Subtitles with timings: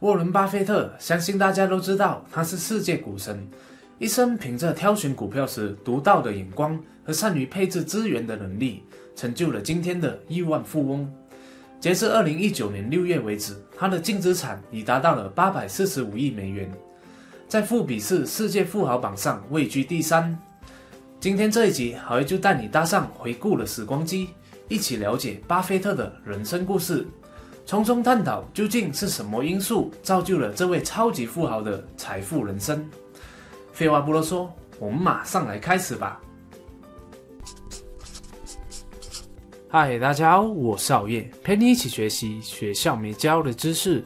[0.00, 3.48] 沃伦·巴菲特，相信大家都知道，他是世界股神，
[3.98, 8.82] 一生凭着挑选股票时独到的眼光和善于配置资源的能力，
[9.14, 11.10] 成就了今天的亿万富翁。
[11.80, 16.70] 截至二零一九年六月为止，他的净资产已达到了八百四十五亿美元，
[17.48, 20.38] 在富比士世界富豪榜上位居第三。
[21.18, 24.28] 今天这一集，好爷就带你搭上回顾的时光机，
[24.68, 27.06] 一起了解巴菲特的人生故事。
[27.66, 32.88] 从中探讨究竟是什么因素造就了这位超级富豪的财富人生。
[33.72, 34.48] 废话不多说，
[34.78, 36.20] 我们马上来开始吧。
[39.68, 44.04] 嗨，大家好，我是熬夜，陪你一起学习学校没教的知识。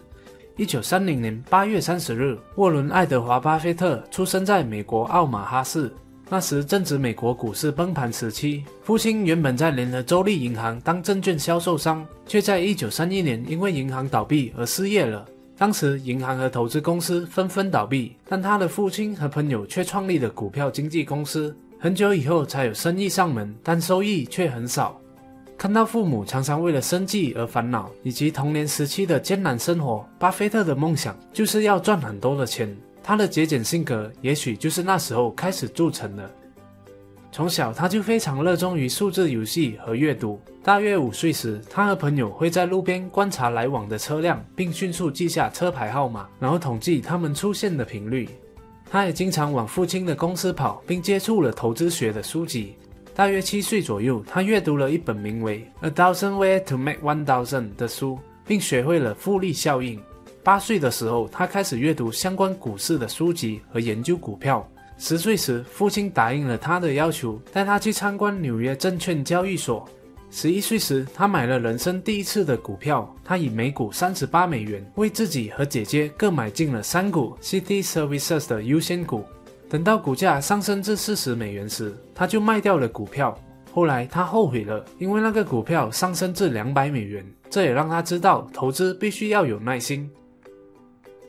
[0.56, 5.95] 一九三零年八月三十日，沃伦·爱德华·巴菲特出生在美国奥马哈市。
[6.33, 15.27] 那时正值美国股市崩盘时期，父亲原本在联合州立银行当证券销售商，却在一九三一年因为银行倒闭而失业了。
[15.59, 21.53] 当时银行和投资公司纷纷倒闭，但他的父亲和朋友却创立了股票经纪公司。
[21.81, 25.00] 很久以后才有生意上门，但收益却很少。
[25.59, 32.72] 看到父母常常为了生计而烦恼，以及童年时期的艰难生活，巴菲特的梦想就是要赚很多的钱。
[33.11, 36.30] 他的节俭性格，也许就是那时候开始铸成的。
[37.33, 40.41] 从小他就非常热衷于数字游戏和阅读。
[40.62, 48.28] 大约五岁时，他和朋友会在路边观察来往的车辆，并迅速记下车牌号码，然后统计他们出现的频率。
[48.88, 52.77] 他也经常往父亲的公司跑，并接触了投资学的书籍。
[53.12, 60.00] 大约七岁左右，他阅读了一本名为《A Thousand Ways to Make One Thousand》的书，并学会了复利效应。
[60.42, 64.66] 八岁的时候，他开始阅读相关股市的书籍和研究股票。
[64.97, 69.88] 十岁时，父亲答应了他的要求，带他去参观纽约证券交易所。
[70.30, 73.12] 十一岁时，他买了人生第一次的股票。
[73.24, 79.25] 他以每股三十八美元为自己和姐姐各买进了三股 City Services 的优先股。
[79.69, 83.36] 等到股价上升至四十美元时，他就卖掉了股票。
[83.72, 87.25] 后来他后悔了，因为那个股票上升至两百美元。
[87.48, 90.10] 这也让他知道，投资必须要有耐心。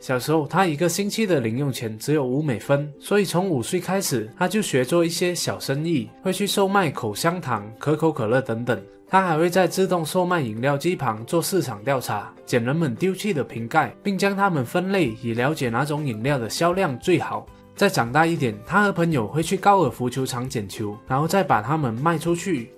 [0.02, 8.82] 小时候，他一个星期的零用钱只有五美分，所以从五岁开始，他就学做一些小生意，会去售卖口香糖、可口可乐等等。
[9.06, 17.46] 他还会在自动售卖饮料机旁做市场调查，捡人们丢弃的瓶盖，并将它们分类，以了解哪种饮料的销量最好。
[17.76, 22.72] 再长大一点，他和朋友会去高尔夫球场捡球，然后再把它们卖出去。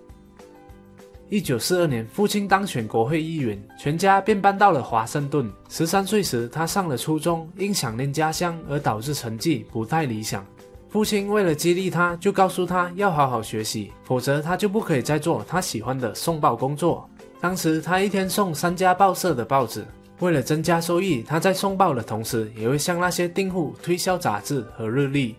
[1.34, 5.50] 一九四二年，父亲当选国会议员，全家便搬到了华盛顿。
[5.68, 10.46] 十三岁时，他上了初中，因想念家乡而导致成绩不太理想。
[10.88, 17.10] 父亲为了激励他，就告诉他要好好学习，否则他就不可以再做他喜欢的送报工作。
[17.40, 19.84] 当时他一天送三家报社的报纸，
[20.20, 25.34] 为了增加收益，他在送报的同时，也会向那些订户推销杂志和日历。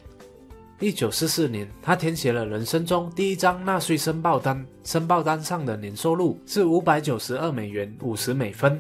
[0.82, 8.78] 一九四四年，他填写了人生中第一张纳税申报单，申报单上的年收入是五百九十二美元五十美分。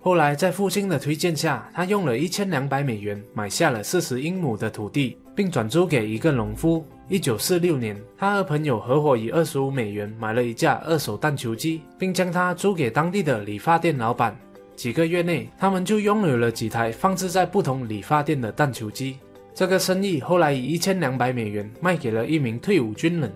[0.00, 6.86] 后来，在父亲的推荐下，他用了一千两百美元买下了四十英亩的土地，并转租给一个农夫。
[7.08, 14.34] 一九四六年，他和朋友合伙以二十五美元买了一架二手弹球机，并将它租给当地的理发店老板。
[14.76, 19.18] 几个月内，他们就拥有了几台放置在不同理发店的弹球机。
[19.54, 23.30] 这个生意后来以一千两百美元卖给了一名退伍军人。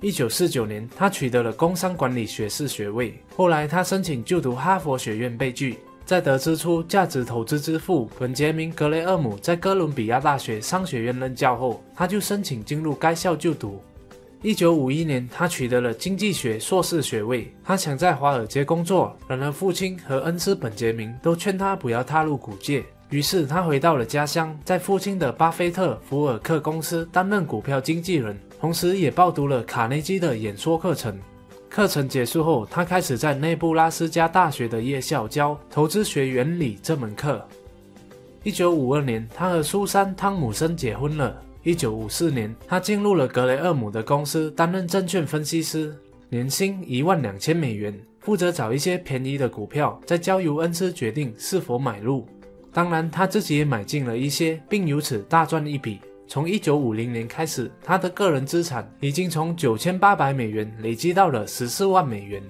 [0.00, 3.14] 一九四九年，他取得了工商管理学士学位。
[3.34, 5.78] 后来，他申请就读哈佛学院被拒。
[6.04, 13.82] 在得知出价值投资之父本杰明·格雷厄姆在哥伦比亚大学商学院任教后，他就申请进入该校就读。
[14.42, 17.52] 一九五一年，他取得了经济学硕士学位。
[17.64, 22.84] 他想在华尔街工作，然而父亲和恩师本杰明都劝他不要踏入股界。
[23.10, 31.16] 于是他回到了家乡，在父亲的巴菲特福尔克公司担任股票经纪人，同时也报读了卡内基的演说课程。
[31.68, 37.46] 课程结束后，他开始在内布拉斯加大学的夜校教投资学原理这门课。
[38.42, 41.36] 一九五二年，他和苏珊·汤姆森结婚了。
[41.62, 45.94] 一九五四年，他进入了格雷厄姆的公司担任证券分析师，
[46.28, 52.26] 年薪一万两千美元，负责找一些便宜的股票，再交由恩师决定是否买入。
[52.76, 55.98] 当然，他自己也买进了一些，并由此大赚一笔。
[56.28, 62.42] 从一九五零年开始，他的个人资产已经从九千八百美元累积到了十四万美元。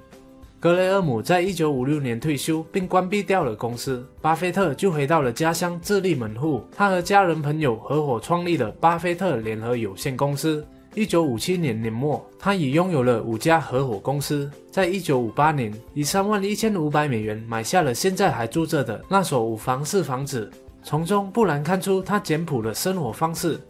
[0.59, 6.65] 格雷厄姆在一九五六年退休，并关闭掉了公司，巴菲特就回到了家乡自立门户。
[6.77, 14.51] 他和家人朋友合伙创立了巴菲特联合有限公司，一九五七年年末，他已拥有了五家合伙公司。
[14.71, 20.51] 在一九五八年，以三万一千五百美元买下了现在还住着的那所五房式房子，
[20.83, 23.61] 从中不难看出他简朴的生活方式。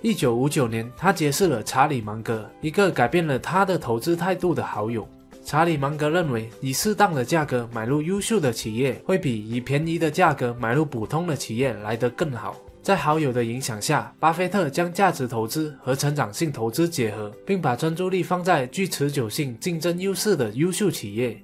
[0.00, 5.06] 一九五九年，他结识了查理芒格，一个改变了他的投资态度的好友。
[5.44, 12.56] 查理芒格认为，以适当的价格买入优秀的企业，会比以便宜的价格买入普通的企业来得更好。
[12.86, 21.36] 在好友的影响下，巴菲特将价值投资和成长性投资结合，并把专注力放在具持久性竞争优势的优秀企业。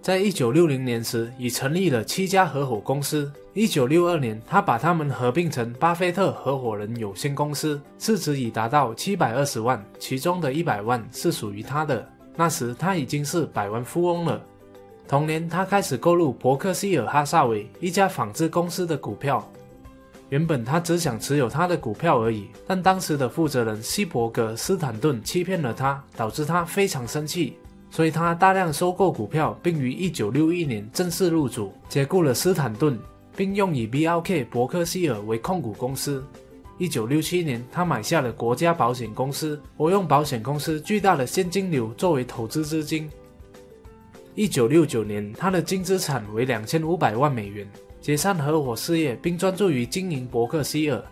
[0.00, 3.30] 在一九六零年时，已成立了七家合伙公司。
[3.52, 12.10] 一九六二年，他把它们合并成巴菲特合伙人有限公司，市值已达到七百二十万，其中的一百万是属于他的。
[12.34, 14.42] 那时他已经是百万富翁了。
[15.06, 19.46] 同年，他开始购入伯克希尔哈萨韦一家纺织公司的股票。
[20.30, 27.56] 原本他只想持有他的股票而已，但当时的负责人希伯格斯坦顿欺骗了他，导致他非常生气，
[27.90, 32.98] 所以他大量收购股票，并于1961年正式入主，解雇了斯坦顿，
[33.34, 36.22] 并用以 BLK 伯克希尔为控股公司。
[36.76, 43.10] 一九六七年，他买下了国家保险公司，我用保险公司巨大的现金流作为投资资金。
[44.34, 47.66] 一九六九年，他的净资产为两千五百万美元，
[48.00, 51.02] 解散合伙事业，并专注于经营伯克希尔。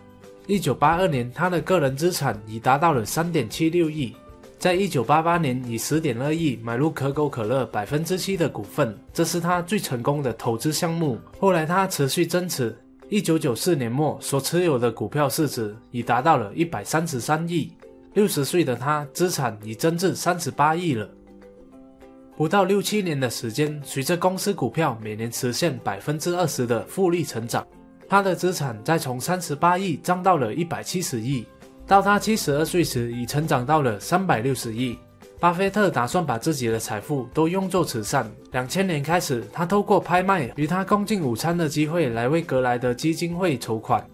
[0.47, 4.15] 一九八二年，他的个人资产已达到了三点七六亿。
[4.57, 11.19] 在一九八八年，以十点二亿买入可口可乐百分之七的股份，这是他最成功的投资项目。
[11.39, 12.75] 后来，他持续增持。
[13.09, 17.71] 一九九四年末，所持有的股票市值已达到了一百三十三亿。
[18.13, 21.07] 六十岁的他，资产已增至三十八亿了。
[22.37, 27.65] 不到六七年的时间，随着公司股票每年实现百分之二十的复利成长，
[28.07, 31.47] 他的资产再从三十八亿涨到了一百七十亿。
[31.87, 34.99] 到他七十二岁时，已成长到了三百六十亿。
[35.39, 38.31] 巴菲特打算把自己的财富都用作慈善。
[38.51, 44.07] 两千年开始，他透过拍卖与他共进午餐的机会来为格莱德基金会筹款。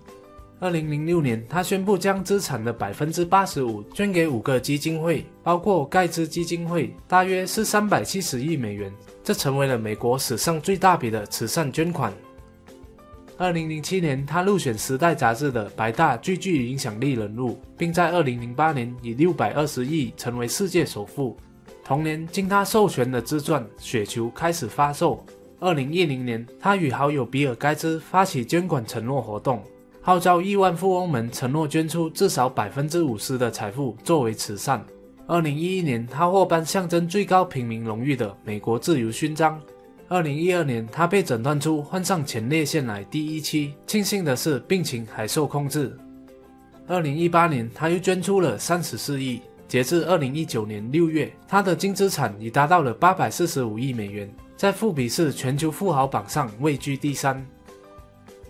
[0.63, 8.89] 二零零六年，他宣布将资产的百分之八十五捐给五个基金会，包括盖茨基金会，大约是三百七十亿美元。
[9.21, 12.13] 这成为了美国史上最大笔的慈善捐款。
[13.37, 21.35] 二零零七年，他入选《时代》杂志的百大最具影响力人物，并在二零零八年以六百二十亿成为世界首富。
[21.83, 25.25] 同年，经他授权的自传《雪球》开始发售。
[25.59, 29.61] 二零一零年，他与好友比尔·盖茨发起捐款承诺活动，
[30.05, 34.85] 号召亿万富翁们承诺捐出至少百分之五十的财富作为慈善。
[35.27, 39.57] 二零一一年，他获颁象征最高平民荣誉的美国自由勋章。
[40.09, 45.97] 二零一二年，他被诊断出患上前列腺癌第一期，庆幸的是病情还受控制。
[46.85, 49.39] 二零一八年，他又捐出了三十四亿。
[49.69, 57.41] 截至二零一九年六月，他的净资产已达到了八百四十五亿美元，在富比士全球富豪榜上位居第三。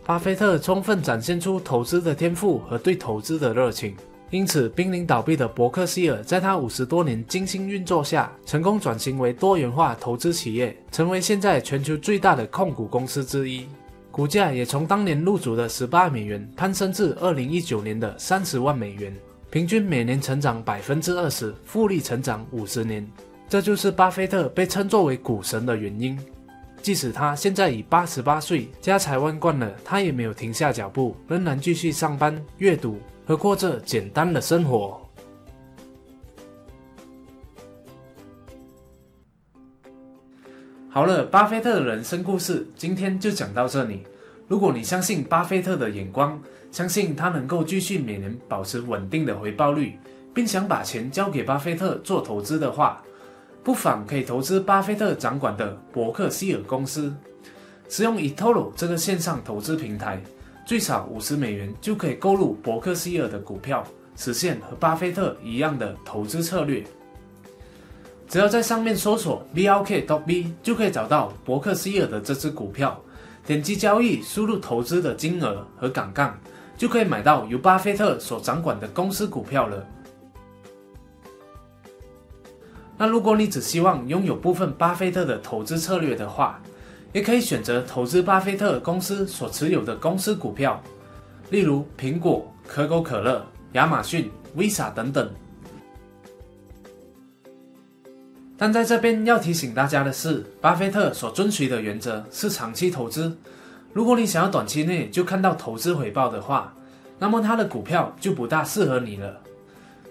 [0.06, 3.96] 巴菲特充分展现出投资的天赋和对投资的热情。
[4.32, 13.66] 因此，濒临倒闭的伯克希尔，在他五十多年精心运作下，成功转型为多元化投资企业，成为现在全球最大的控股公司之一。
[14.12, 19.16] 股价也从当年入主的十八美元攀升至二零一九年的三十万美元，
[19.50, 23.08] 平均每年成长百分之二十，复利成长五十年。
[23.48, 26.20] 这就是巴菲特被称作为股神的原因。
[26.84, 33.00] 即使他现在已八十八岁，家财万贯了，他也没有停下脚步，仍然继续上班、阅读。
[33.26, 35.00] 和过着简单的生活。
[40.90, 44.04] 好了，巴菲特的人生故事今天就讲到这里。
[44.50, 46.38] 如果你相信巴菲特的眼光，
[46.70, 49.98] 相信他能够继续每年保持稳定的回报率，
[50.34, 53.02] 并想把钱交给巴菲特做投资的话，
[53.64, 57.14] 不妨可以投资巴菲特掌管的伯克希尔公司，
[57.88, 60.22] 使用 eToro 这个线上投资平台。
[60.66, 66.84] 最少五十美元就可以购入伯克希尔的股票，实现和巴菲特一样的投资策略。
[68.28, 73.00] 只要在上面搜索 BLK.DB，就可以找到伯克希尔的这只股票。
[73.46, 76.38] 点击交易，输入投资的金额和杠杆，
[76.78, 79.86] 就可以买到由巴菲特所掌管的公司股票了。
[83.04, 86.58] 那如果你只希望拥有部分巴菲特的投资策略的话，
[87.12, 90.82] 也可以选择投资巴菲特公司所持有的公司股票，
[91.50, 95.30] 例如苹果、可口可乐、亚马逊、Visa 等等。
[98.58, 103.36] 但在这边要提醒大家的是，巴菲特所遵循的原则是长期投资。
[103.92, 106.74] 如果你想要短期内就看到投资回报的话，
[107.20, 109.42] 那么他的股票就不大适合你了。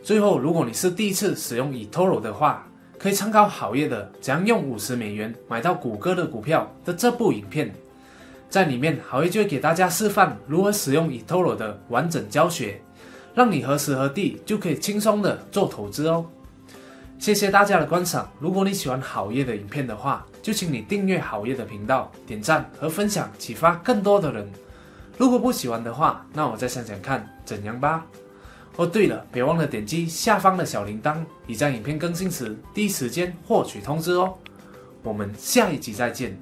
[0.02, 2.68] 最后，如果你是第一次使用 eToro 的话，
[3.02, 7.74] 可以参考好业的怎样用五十美元买到谷歌的股票的这部影片，
[8.48, 12.80] 在里面好业就会给大家示范如何使用 eToro 的完整教学，
[13.34, 16.24] 让你何时何地就可以轻松的做投资哦。
[17.18, 24.48] 谢谢大家的观赏，如果你喜欢好业的影片的话，就请你订阅好业的频道，点赞和分享，启发更多的人。
[25.18, 28.06] 如果不喜欢的话，那我再想想看怎样吧。
[28.76, 34.34] 哦，对了，别忘了点击下方的小铃铛，以在影片更新时第一时间获取通知哦。
[35.02, 36.38] 我们下一集再见。